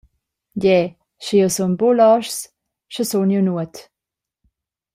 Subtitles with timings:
[0.61, 0.77] Gie,
[1.23, 2.39] sche jeu sun buca loschs,
[2.93, 3.75] sche sun jeu nuot.